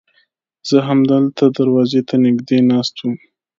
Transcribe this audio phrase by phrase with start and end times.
[0.69, 3.13] زه همدلته دروازې ته نږدې ناست وم.